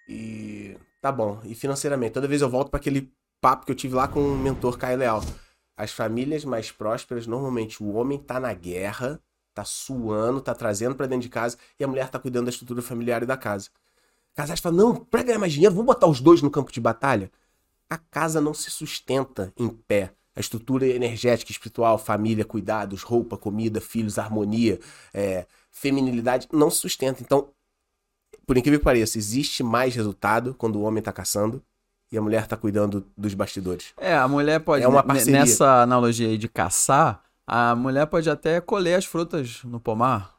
[0.08, 0.76] E.
[1.00, 1.40] Tá bom.
[1.44, 4.36] E financeiramente, toda vez eu volto para aquele papo que eu tive lá com o
[4.36, 5.22] mentor Caio Leal.
[5.76, 9.20] As famílias mais prósperas, normalmente o homem tá na guerra,
[9.54, 12.82] tá suando, tá trazendo pra dentro de casa, e a mulher tá cuidando da estrutura
[12.82, 13.68] familiar e da casa.
[14.38, 17.28] Casais falam, não, pra ganhar mais dinheiro, vamos botar os dois no campo de batalha?
[17.90, 20.12] A casa não se sustenta em pé.
[20.36, 24.78] A estrutura energética, espiritual, família, cuidados, roupa, comida, filhos, harmonia,
[25.12, 27.20] é, feminilidade, não se sustenta.
[27.20, 27.48] Então,
[28.46, 31.60] por incrível que pareça, existe mais resultado quando o homem tá caçando
[32.12, 33.92] e a mulher tá cuidando dos bastidores.
[33.96, 34.84] É, a mulher pode.
[34.84, 35.40] É uma ne- parceria.
[35.40, 40.37] Nessa analogia aí de caçar, a mulher pode até colher as frutas no pomar.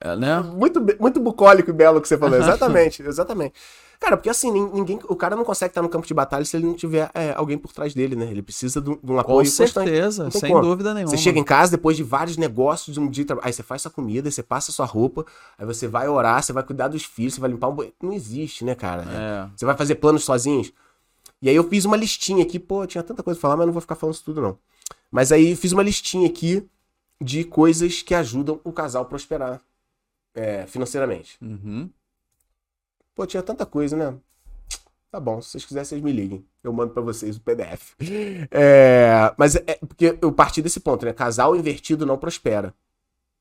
[0.00, 0.40] É, né?
[0.40, 2.38] Muito, muito bucólico e belo que você falou.
[2.38, 3.54] Exatamente, exatamente.
[4.00, 6.56] Cara, porque assim, nin- ninguém, o cara não consegue estar no campo de batalha se
[6.56, 8.26] ele não tiver é, alguém por trás dele, né?
[8.30, 9.72] Ele precisa de um, de um Com apoio constante.
[9.72, 10.60] certeza, sem como.
[10.62, 11.10] dúvida nenhuma.
[11.10, 13.24] Você chega em casa depois de vários negócios de um dia.
[13.40, 15.24] Aí você faz sua comida, você passa sua roupa,
[15.56, 17.96] aí você vai orar, você vai cuidar dos filhos, você vai limpar um banheiro.
[18.02, 19.02] Não existe, né, cara?
[19.08, 19.48] É.
[19.56, 20.72] Você vai fazer planos sozinhos.
[21.40, 23.72] E aí eu fiz uma listinha aqui, pô, tinha tanta coisa pra falar, mas não
[23.72, 24.58] vou ficar falando isso tudo, não.
[25.10, 26.66] Mas aí eu fiz uma listinha aqui
[27.20, 29.60] de coisas que ajudam o casal a prosperar
[30.34, 31.38] é, financeiramente.
[31.40, 31.88] Uhum.
[33.14, 34.14] Pô, tinha tanta coisa, né?
[35.10, 36.44] Tá bom, se vocês quiserem, vocês me liguem.
[36.62, 37.94] Eu mando pra vocês o PDF.
[38.50, 41.12] É, mas é porque eu parti desse ponto, né?
[41.12, 42.74] Casal invertido não prospera.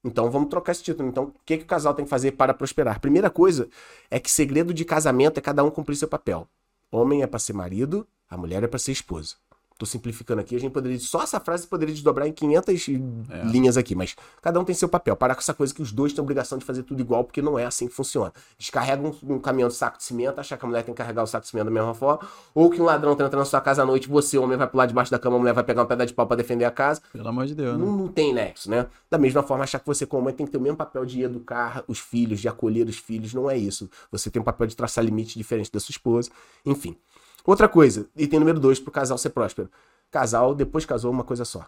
[0.03, 1.09] Então vamos trocar esse título.
[1.09, 2.99] Então, o que, que o casal tem que fazer para prosperar?
[2.99, 3.69] Primeira coisa
[4.11, 6.47] é que segredo de casamento é cada um cumprir seu papel.
[6.91, 9.35] Homem é pra ser marido, a mulher é pra ser esposa.
[9.83, 10.97] Tô simplificando aqui, a gente poderia.
[10.97, 12.87] Só essa frase poderia desdobrar em 500
[13.29, 13.43] É.
[13.43, 15.13] linhas aqui, mas cada um tem seu papel.
[15.13, 17.59] Parar com essa coisa que os dois têm obrigação de fazer tudo igual, porque não
[17.59, 18.31] é assim que funciona.
[18.57, 21.21] Descarrega um, um caminhão de saco de cimento, achar que a mulher tem que carregar
[21.21, 23.59] o saco de cimento da mesma forma, ou que um ladrão tá entrando na sua
[23.59, 25.85] casa à noite, você, homem, vai pular debaixo da cama, a mulher vai pegar um
[25.85, 27.01] pedaço de pau pra defender a casa.
[27.11, 27.85] Pelo amor de Deus, né?
[27.85, 28.87] Não, não tem nexo, né?
[29.11, 31.21] Da mesma forma, achar que você, como mãe, tem que ter o mesmo papel de
[31.23, 33.89] educar os filhos, de acolher os filhos, não é isso.
[34.13, 36.29] Você tem um papel de traçar limites diferentes da sua esposa,
[36.65, 36.95] enfim.
[37.45, 39.69] Outra coisa, item número dois, pro casal ser próspero.
[40.09, 41.65] Casal, depois casou, uma coisa só.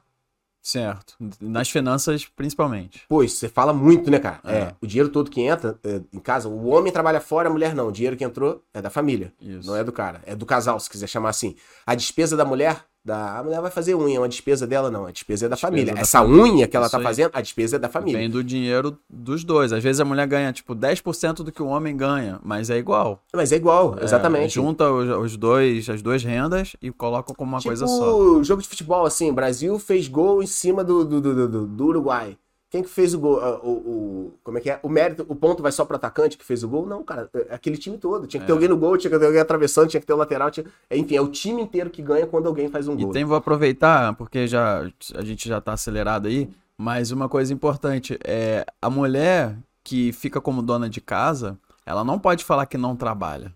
[0.61, 1.15] Certo.
[1.39, 3.03] Nas finanças, principalmente.
[3.07, 4.39] Pois, você fala muito, né, cara?
[4.43, 4.57] É.
[4.57, 7.75] É, o dinheiro todo que entra é, em casa, o homem trabalha fora, a mulher
[7.75, 7.89] não.
[7.89, 9.67] O dinheiro que entrou é da família, Isso.
[9.67, 10.21] não é do cara.
[10.25, 11.55] É do casal, se quiser chamar assim.
[11.85, 15.11] A despesa da mulher, da, a mulher vai fazer unha, uma despesa dela não, a
[15.11, 15.93] despesa é da Despesa família.
[15.93, 17.03] da Essa unha que ela Isso tá aí.
[17.03, 18.19] fazendo, a despesa é da família.
[18.19, 19.71] Vem do dinheiro dos dois.
[19.71, 23.21] Às vezes a mulher ganha, tipo, 10% do que o homem ganha, mas é igual.
[23.33, 24.55] Mas é igual, É, exatamente.
[24.55, 28.41] junta os, os dois, as duas rendas e coloca como uma tipo coisa só.
[28.43, 32.35] jogo de futebol, assim, Brasil fez gol em cima do, do, do, do- do Uruguai.
[32.75, 33.39] Quem que fez o gol?
[33.39, 34.77] Ah, O, o- como é que é?
[34.83, 36.85] O mérito, o ponto vai só pro atacante que fez o gol?
[36.85, 38.27] Não, cara, é aquele time todo.
[38.27, 38.53] Tinha que ter É.
[38.53, 40.51] alguém no gol, tinha que ter alguém atravessando, tinha que ter o lateral.
[40.51, 40.65] Tinha...
[40.91, 43.13] Enfim, é o time inteiro que ganha quando alguém faz um E gol.
[43.13, 44.85] tem, vou aproveitar, porque já
[45.15, 50.41] a gente já tá acelerado aí, mas uma coisa importante é a mulher que fica
[50.41, 53.53] como dona de casa, ela não pode falar que não trabalha.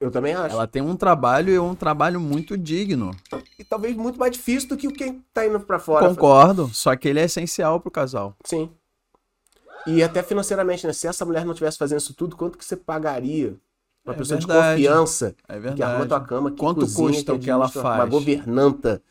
[0.00, 0.54] Eu também acho.
[0.54, 3.12] Ela tem um trabalho e um trabalho muito digno.
[3.58, 6.06] E talvez muito mais difícil do que o quem tá indo pra fora.
[6.08, 8.36] Concordo, só que ele é essencial pro casal.
[8.44, 8.70] Sim.
[9.86, 10.92] E até financeiramente, né?
[10.92, 13.56] Se essa mulher não tivesse fazendo isso tudo, quanto que você pagaria
[14.04, 14.82] Uma É pessoa de verdade.
[14.82, 16.26] confiança É que arruma tua verdade.
[16.26, 18.02] cama, que Quanto cozinha, custa o que ela Uma faz?
[18.02, 18.06] É.
[18.06, 19.02] governanta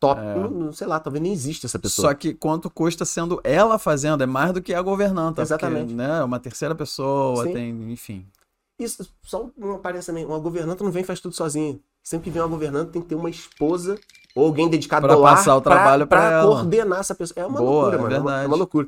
[0.00, 0.20] top.
[0.20, 2.08] Não, não sei lá, talvez nem exista essa pessoa.
[2.08, 5.42] Só que quanto custa sendo ela fazendo, é mais do que a governanta.
[5.42, 5.80] Exatamente.
[5.88, 7.52] Porque, né, é uma terceira pessoa, Sim.
[7.52, 8.26] tem, enfim.
[8.78, 10.24] Isso, só uma parência também.
[10.24, 11.78] Uma governanta não vem e faz tudo sozinha.
[12.02, 13.98] Sempre que vem uma governanta tem que ter uma esposa
[14.34, 16.54] ou alguém dedicado Pra passar o trabalho pra ela.
[16.56, 17.42] coordenar essa pessoa.
[17.42, 18.14] É uma Boa, loucura, é mano.
[18.14, 18.44] É uma, verdade.
[18.44, 18.86] é uma loucura.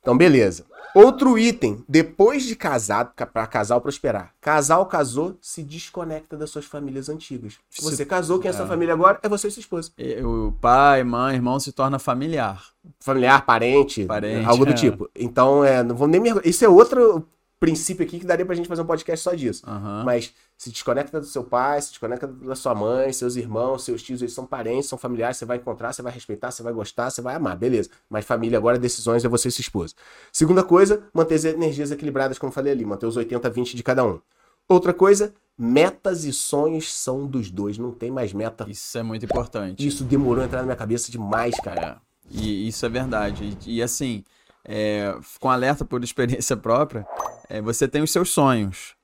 [0.00, 0.64] Então, beleza.
[0.94, 1.84] Outro item.
[1.88, 4.32] Depois de casado, ca- pra casal prosperar.
[4.40, 7.54] Casal casou, se desconecta das suas famílias antigas.
[7.70, 8.56] Se- Você casou, quem é, é.
[8.56, 9.18] sua família agora?
[9.22, 9.90] É você e sua esposa.
[10.24, 12.64] O pai, mãe, irmão se torna familiar.
[13.00, 14.74] Familiar, parente, Parente, algo do é.
[14.74, 15.08] tipo.
[15.14, 16.30] Então, é, não vou nem me...
[16.44, 17.24] Isso é outro
[17.58, 19.62] princípio aqui que daria pra gente fazer um podcast só disso.
[19.66, 20.04] Aham.
[20.04, 24.22] Mas se desconecta do seu pai, se desconecta da sua mãe, seus irmãos, seus tios,
[24.22, 27.20] eles são parentes, são familiares, você vai encontrar, você vai respeitar, você vai gostar, você
[27.20, 27.90] vai amar, beleza.
[28.08, 29.94] Mas família agora, decisões é você e sua esposa.
[30.32, 33.82] Segunda coisa, manter as energias equilibradas, como eu falei ali, manter os 80, 20 de
[33.82, 34.20] cada um.
[34.68, 38.66] Outra coisa, metas e sonhos são dos dois, não tem mais meta.
[38.68, 39.86] Isso é muito importante.
[39.86, 41.80] Isso demorou a entrar na minha cabeça demais, cara.
[41.80, 41.96] É,
[42.30, 43.56] e isso é verdade.
[43.64, 44.22] E, e, assim,
[44.64, 47.06] é, com alerta por experiência própria,
[47.48, 48.94] é, você tem os seus sonhos.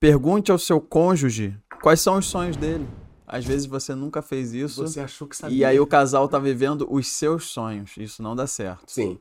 [0.00, 2.88] Pergunte ao seu cônjuge quais são os sonhos dele.
[3.26, 4.86] Às vezes você nunca fez isso.
[4.86, 5.56] Você achou que sabia.
[5.56, 7.96] E aí o casal tá vivendo os seus sonhos.
[7.96, 8.90] Isso não dá certo.
[8.90, 9.18] Sim.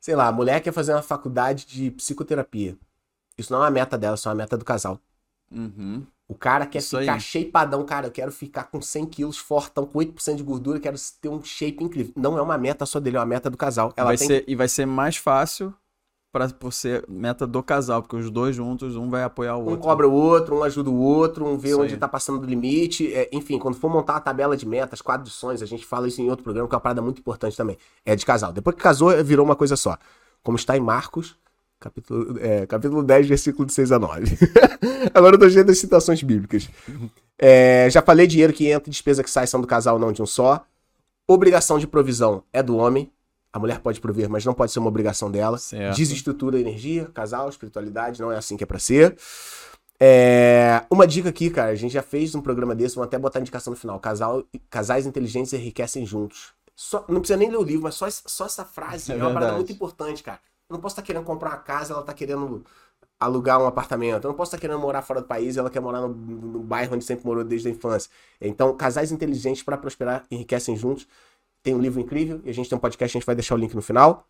[0.00, 2.76] Sei lá, a mulher quer fazer uma faculdade de psicoterapia.
[3.36, 5.00] Isso não é uma meta dela, isso é uma meta do casal.
[5.50, 6.06] Uhum.
[6.28, 7.20] O cara quer Isso ficar aí.
[7.20, 8.06] shapeadão, cara.
[8.08, 11.84] Eu quero ficar com 100 quilos, fortão, com 8% de gordura, quero ter um shape
[11.84, 12.12] incrível.
[12.16, 13.92] Não é uma meta só dele, é uma meta do casal.
[13.96, 15.74] Ela vai tem ser, e vai ser mais fácil
[16.36, 19.80] para ser meta do casal, porque os dois juntos, um vai apoiar o um outro.
[19.80, 22.00] cobra o outro, um ajuda o outro, um vê Isso onde aí.
[22.00, 23.12] tá passando do limite.
[23.12, 26.08] É, enfim, quando for montar a tabela de metas, quadro de sonhos, a gente fala
[26.08, 27.78] isso em outro programa, que é uma parada muito importante também.
[28.04, 28.52] É de casal.
[28.52, 29.96] Depois que casou, virou uma coisa só.
[30.42, 31.36] Como está em Marcos,
[31.80, 34.38] capítulo, é, capítulo 10, versículo de 6 a 9.
[35.14, 36.68] Agora eu tô cheio das citações bíblicas.
[37.38, 40.22] É, já falei, dinheiro que entra e despesa que sai são do casal, não de
[40.22, 40.64] um só.
[41.26, 43.10] Obrigação de provisão é do homem.
[43.56, 45.56] A mulher pode prover, mas não pode ser uma obrigação dela.
[45.56, 45.96] Certo.
[45.96, 49.16] Desestrutura a energia, casal, espiritualidade, não é assim que é pra ser.
[49.98, 53.38] É, Uma dica aqui, cara, a gente já fez um programa desse, vamos até botar
[53.38, 53.98] a indicação no final.
[53.98, 56.52] Casal, casais inteligentes enriquecem juntos.
[56.74, 59.32] Só- não precisa nem ler o livro, mas só, só essa frase É é, uma
[59.32, 60.38] parada muito importante, cara.
[60.68, 62.62] Eu não posso estar querendo comprar uma casa, ela tá querendo
[63.18, 64.24] alugar um apartamento.
[64.24, 66.58] Eu não posso estar querendo morar fora do país e ela quer morar no, no
[66.60, 68.10] bairro onde sempre morou desde a infância.
[68.38, 71.08] Então, casais inteligentes para prosperar enriquecem juntos.
[71.66, 73.58] Tem um livro incrível e a gente tem um podcast, a gente vai deixar o
[73.58, 74.28] link no final.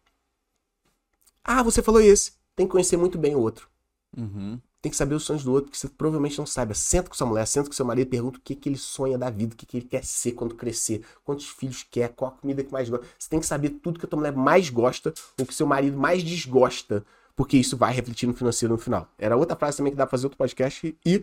[1.44, 2.32] Ah, você falou esse.
[2.56, 3.68] Tem que conhecer muito bem o outro.
[4.16, 4.58] Uhum.
[4.80, 6.74] Tem que saber os sonhos do outro, que você provavelmente não sabe.
[6.74, 9.28] Senta com sua mulher, senta com seu marido, pergunta o que, que ele sonha da
[9.28, 12.64] vida, o que, que ele quer ser quando crescer, quantos filhos quer, qual a comida
[12.64, 13.06] que mais gosta.
[13.18, 15.98] Você tem que saber tudo que a tua mulher mais gosta ou que seu marido
[15.98, 17.04] mais desgosta,
[17.36, 19.10] porque isso vai refletir no financeiro no final.
[19.18, 20.96] Era outra frase também que dá pra fazer outro podcast.
[21.04, 21.22] E.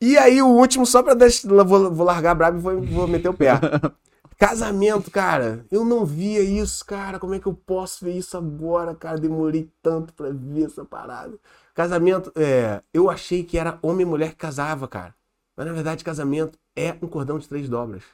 [0.00, 1.46] E aí, o último, só pra deixar.
[1.62, 3.52] Vou, vou largar brabo e vou, vou meter o pé.
[4.38, 5.66] Casamento, cara.
[5.68, 7.18] Eu não via isso, cara.
[7.18, 9.18] Como é que eu posso ver isso agora, cara?
[9.18, 11.36] Demorei tanto pra ver essa parada.
[11.74, 12.80] Casamento, é.
[12.94, 15.12] Eu achei que era homem e mulher que casava, cara.
[15.56, 18.04] Mas na verdade, casamento é um cordão de três dobras.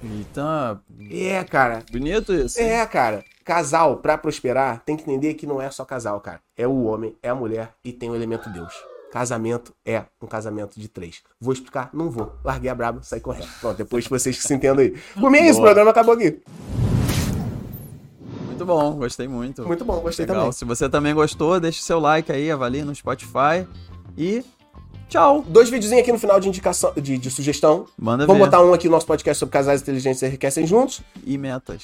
[0.00, 1.82] Então, É, cara.
[1.90, 2.60] bonito isso.
[2.60, 3.24] É, cara.
[3.44, 6.40] Casal, pra prosperar, tem que entender que não é só casal, cara.
[6.56, 8.74] É o homem, é a mulher e tem o elemento Deus.
[9.12, 11.22] Casamento é um casamento de três.
[11.40, 11.90] Vou explicar?
[11.92, 12.32] Não vou.
[12.44, 13.48] Larguei a braba, saí correndo.
[13.60, 14.94] Pronto, depois vocês que se entendam aí.
[15.18, 16.40] Por mim é isso, o programa acabou aqui.
[18.46, 19.66] Muito bom, gostei muito.
[19.66, 20.42] Muito bom, gostei Legal.
[20.42, 20.52] também.
[20.52, 23.66] Se você também gostou, deixe seu like aí, avalie no Spotify.
[24.16, 24.42] E
[25.08, 25.44] tchau.
[25.46, 27.86] Dois videozinhos aqui no final de indicação, de, de sugestão.
[27.98, 28.50] Manda Vamos ver.
[28.50, 31.02] botar um aqui no nosso podcast sobre casais inteligentes que enriquecem juntos.
[31.24, 31.82] E metas.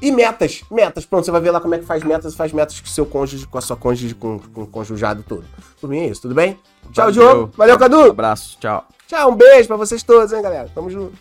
[0.00, 1.04] E metas, metas.
[1.06, 3.46] Pronto, você vai ver lá como é que faz metas, faz metas com seu cônjuge,
[3.46, 5.44] com a sua cônjuge, com, com o conjujado todo.
[5.80, 6.58] Por mim é isso, tudo bem?
[6.92, 7.12] Tchau, Valeu.
[7.12, 7.52] Diogo.
[7.56, 8.10] Valeu, Cadu.
[8.10, 8.86] Abraço, tchau.
[9.06, 10.68] Tchau, um beijo pra vocês todos, hein, galera.
[10.74, 11.16] Tamo junto.